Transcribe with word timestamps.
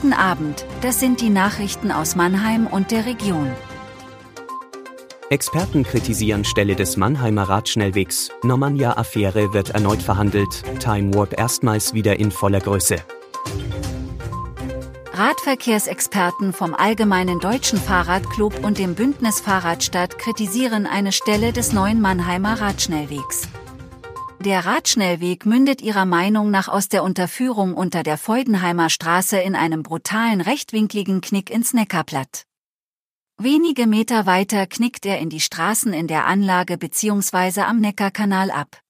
Guten 0.00 0.12
Abend, 0.12 0.64
das 0.80 1.00
sind 1.00 1.20
die 1.20 1.28
Nachrichten 1.28 1.90
aus 1.90 2.14
Mannheim 2.14 2.68
und 2.68 2.92
der 2.92 3.04
Region. 3.04 3.50
Experten 5.28 5.82
kritisieren 5.82 6.44
Stelle 6.44 6.76
des 6.76 6.96
Mannheimer 6.96 7.48
Radschnellwegs. 7.48 8.30
Normannia-Affäre 8.44 9.52
wird 9.52 9.70
erneut 9.70 10.00
verhandelt. 10.00 10.62
Time 10.78 11.12
Warp 11.14 11.36
erstmals 11.36 11.94
wieder 11.94 12.16
in 12.20 12.30
voller 12.30 12.60
Größe. 12.60 12.98
Radverkehrsexperten 15.14 16.52
vom 16.52 16.74
Allgemeinen 16.74 17.40
Deutschen 17.40 17.80
Fahrradclub 17.80 18.64
und 18.64 18.78
dem 18.78 18.94
Bündnis 18.94 19.40
Fahrradstadt 19.40 20.16
kritisieren 20.16 20.86
eine 20.86 21.10
Stelle 21.10 21.52
des 21.52 21.72
neuen 21.72 22.00
Mannheimer 22.00 22.60
Radschnellwegs. 22.60 23.48
Der 24.40 24.64
Radschnellweg 24.64 25.46
mündet 25.46 25.82
ihrer 25.82 26.04
Meinung 26.04 26.52
nach 26.52 26.68
aus 26.68 26.88
der 26.88 27.02
Unterführung 27.02 27.74
unter 27.74 28.04
der 28.04 28.16
Feudenheimer 28.16 28.88
Straße 28.88 29.36
in 29.36 29.56
einem 29.56 29.82
brutalen 29.82 30.40
rechtwinkligen 30.40 31.20
Knick 31.20 31.50
ins 31.50 31.74
Neckarplatt. 31.74 32.44
Wenige 33.36 33.88
Meter 33.88 34.26
weiter 34.26 34.68
knickt 34.68 35.06
er 35.06 35.18
in 35.18 35.28
die 35.28 35.40
Straßen 35.40 35.92
in 35.92 36.06
der 36.06 36.26
Anlage 36.26 36.78
bzw. 36.78 37.62
am 37.62 37.80
Neckarkanal 37.80 38.52
ab. 38.52 38.80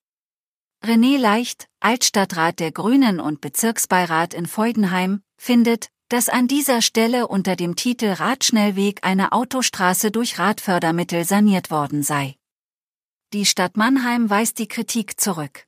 René 0.84 1.16
Leicht, 1.18 1.66
Altstadtrat 1.80 2.60
der 2.60 2.70
Grünen 2.70 3.18
und 3.18 3.40
Bezirksbeirat 3.40 4.34
in 4.34 4.46
Feudenheim, 4.46 5.22
findet, 5.38 5.88
dass 6.08 6.28
an 6.28 6.46
dieser 6.46 6.82
Stelle 6.82 7.26
unter 7.26 7.56
dem 7.56 7.74
Titel 7.74 8.12
Radschnellweg 8.12 9.00
eine 9.02 9.32
Autostraße 9.32 10.10
durch 10.10 10.38
Radfördermittel 10.38 11.24
saniert 11.24 11.70
worden 11.70 12.02
sei. 12.02 12.37
Die 13.34 13.44
Stadt 13.44 13.76
Mannheim 13.76 14.30
weist 14.30 14.58
die 14.58 14.68
Kritik 14.68 15.20
zurück. 15.20 15.66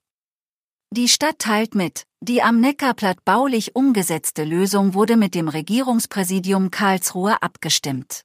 Die 0.91 1.09
Stadt 1.09 1.39
teilt 1.39 1.75
mit, 1.75 2.07
die 2.21 2.41
am 2.41 2.59
Neckarplatt 2.59 3.23
baulich 3.27 3.77
umgesetzte 3.77 4.45
Lösung 4.45 4.95
wurde 4.95 5.19
mit 5.19 5.35
dem 5.35 5.47
Regierungspräsidium 5.47 6.71
Karlsruhe 6.71 7.43
abgestimmt. 7.43 8.23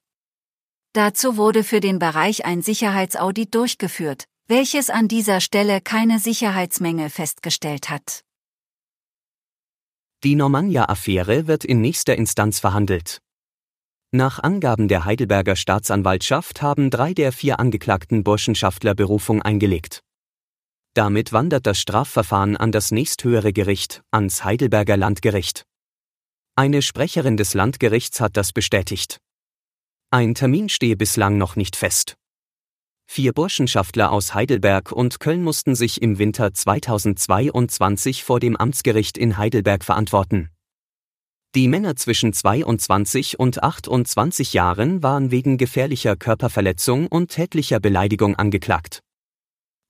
Dazu 0.93 1.35
wurde 1.35 1.65
für 1.65 1.81
den 1.81 1.99
Bereich 1.99 2.45
ein 2.45 2.61
Sicherheitsaudit 2.61 3.53
durchgeführt, 3.53 4.23
welches 4.47 4.89
an 4.89 5.09
dieser 5.09 5.41
Stelle 5.41 5.81
keine 5.81 6.19
Sicherheitsmängel 6.19 7.09
festgestellt 7.09 7.89
hat. 7.89 8.23
Die 10.23 10.35
Normannia-Affäre 10.35 11.45
wird 11.47 11.65
in 11.65 11.81
nächster 11.81 12.15
Instanz 12.15 12.59
verhandelt. 12.59 13.21
Nach 14.15 14.39
Angaben 14.39 14.87
der 14.87 15.03
Heidelberger 15.03 15.57
Staatsanwaltschaft 15.57 16.61
haben 16.61 16.89
drei 16.89 17.13
der 17.13 17.33
vier 17.33 17.59
angeklagten 17.59 18.23
Burschenschaftler 18.23 18.95
Berufung 18.95 19.41
eingelegt. 19.41 19.99
Damit 20.93 21.33
wandert 21.33 21.67
das 21.67 21.79
Strafverfahren 21.81 22.55
an 22.55 22.71
das 22.71 22.91
nächsthöhere 22.91 23.51
Gericht, 23.51 24.03
ans 24.11 24.45
Heidelberger 24.45 24.95
Landgericht. 24.95 25.65
Eine 26.55 26.81
Sprecherin 26.81 27.35
des 27.35 27.55
Landgerichts 27.55 28.21
hat 28.21 28.37
das 28.37 28.53
bestätigt. 28.53 29.17
Ein 30.11 30.33
Termin 30.33 30.69
stehe 30.69 30.95
bislang 30.95 31.37
noch 31.37 31.57
nicht 31.57 31.75
fest. 31.75 32.15
Vier 33.05 33.33
Burschenschaftler 33.33 34.13
aus 34.13 34.33
Heidelberg 34.33 34.93
und 34.93 35.19
Köln 35.19 35.43
mussten 35.43 35.75
sich 35.75 36.01
im 36.01 36.19
Winter 36.19 36.53
2022 36.53 38.23
vor 38.23 38.39
dem 38.39 38.55
Amtsgericht 38.55 39.17
in 39.17 39.37
Heidelberg 39.37 39.83
verantworten. 39.83 40.54
Die 41.55 41.69
Männer 41.69 41.95
zwischen 41.95 42.33
22 42.33 43.39
und 43.39 43.63
28 43.63 44.51
Jahren 44.51 45.01
waren 45.01 45.31
wegen 45.31 45.57
gefährlicher 45.57 46.17
Körperverletzung 46.17 47.07
und 47.07 47.31
tätlicher 47.31 47.79
Beleidigung 47.79 48.35
angeklagt. 48.35 48.99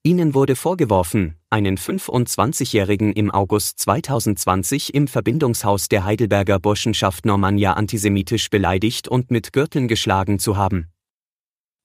Ihnen 0.04 0.36
wurde 0.36 0.56
vorgeworfen, 0.56 1.38
einen 1.50 1.80
25-Jährigen 1.80 3.14
im 3.14 3.32
August 3.32 3.80
2020 3.80 4.94
im 4.94 5.08
Verbindungshaus 5.08 5.90
der 5.90 6.06
Heidelberger 6.06 6.60
Burschenschaft 6.60 7.26
Normannia 7.26 7.74
antisemitisch 7.74 8.52
beleidigt 8.52 9.08
und 9.08 9.32
mit 9.32 9.52
Gürteln 9.52 9.88
geschlagen 9.88 10.38
zu 10.38 10.58
haben. 10.58 10.92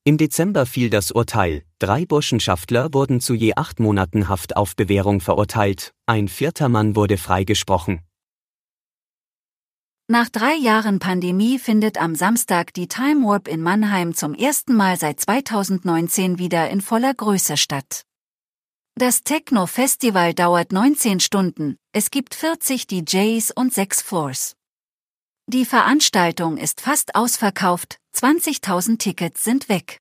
Im 0.04 0.18
Dezember 0.18 0.66
fiel 0.66 0.90
das 0.90 1.10
Urteil, 1.10 1.62
drei 1.78 2.04
Burschenschaftler 2.04 2.92
wurden 2.92 3.22
zu 3.22 3.32
je 3.32 3.54
acht 3.56 3.80
Monaten 3.80 4.28
Haft 4.28 4.58
auf 4.58 4.76
Bewährung 4.76 5.22
verurteilt, 5.22 5.94
ein 6.04 6.28
vierter 6.28 6.68
Mann 6.68 6.96
wurde 6.96 7.16
freigesprochen. 7.16 8.02
Nach 10.10 10.28
drei 10.28 10.54
Jahren 10.54 10.98
Pandemie 10.98 11.60
findet 11.60 11.96
am 11.96 12.16
Samstag 12.16 12.74
die 12.74 12.88
Time 12.88 13.24
Warp 13.24 13.46
in 13.46 13.62
Mannheim 13.62 14.12
zum 14.12 14.34
ersten 14.34 14.74
Mal 14.74 14.96
seit 14.96 15.20
2019 15.20 16.36
wieder 16.36 16.68
in 16.68 16.80
voller 16.80 17.14
Größe 17.14 17.56
statt. 17.56 18.02
Das 18.96 19.22
Techno-Festival 19.22 20.34
dauert 20.34 20.72
19 20.72 21.20
Stunden, 21.20 21.76
es 21.92 22.10
gibt 22.10 22.34
40 22.34 22.88
DJs 22.88 23.52
und 23.52 23.72
6 23.72 24.02
Floors. 24.02 24.56
Die 25.46 25.64
Veranstaltung 25.64 26.56
ist 26.56 26.80
fast 26.80 27.14
ausverkauft, 27.14 28.00
20.000 28.12 28.98
Tickets 28.98 29.44
sind 29.44 29.68
weg. 29.68 30.00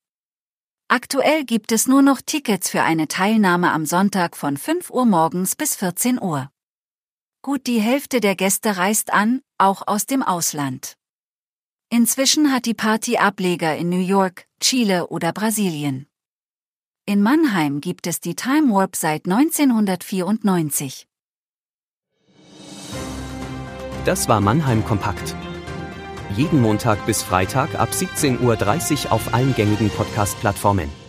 Aktuell 0.88 1.44
gibt 1.44 1.70
es 1.70 1.86
nur 1.86 2.02
noch 2.02 2.20
Tickets 2.20 2.68
für 2.68 2.82
eine 2.82 3.06
Teilnahme 3.06 3.70
am 3.70 3.86
Sonntag 3.86 4.36
von 4.36 4.56
5 4.56 4.90
Uhr 4.90 5.06
morgens 5.06 5.54
bis 5.54 5.76
14 5.76 6.20
Uhr. 6.20 6.50
Gut 7.42 7.66
die 7.66 7.80
Hälfte 7.80 8.20
der 8.20 8.36
Gäste 8.36 8.76
reist 8.76 9.14
an, 9.14 9.40
auch 9.56 9.86
aus 9.86 10.04
dem 10.04 10.22
Ausland. 10.22 10.98
Inzwischen 11.88 12.52
hat 12.52 12.66
die 12.66 12.74
Party 12.74 13.16
Ableger 13.16 13.74
in 13.76 13.88
New 13.88 13.98
York, 14.00 14.44
Chile 14.60 15.06
oder 15.06 15.32
Brasilien. 15.32 16.06
In 17.06 17.22
Mannheim 17.22 17.80
gibt 17.80 18.06
es 18.06 18.20
die 18.20 18.34
Time 18.34 18.70
Warp 18.74 18.94
seit 18.94 19.24
1994. 19.24 21.06
Das 24.04 24.28
war 24.28 24.42
Mannheim 24.42 24.84
Kompakt. 24.84 25.34
Jeden 26.36 26.60
Montag 26.60 27.06
bis 27.06 27.22
Freitag 27.22 27.74
ab 27.74 27.88
17.30 27.92 29.06
Uhr 29.06 29.12
auf 29.12 29.32
allen 29.32 29.54
gängigen 29.54 29.88
Podcast-Plattformen. 29.88 30.99